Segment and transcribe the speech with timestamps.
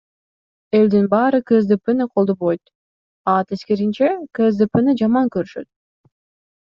[0.77, 2.63] Элдин баары КСДПны колдобойт,
[3.31, 5.69] а тескерисинче КСДПны жаман көрүшөт.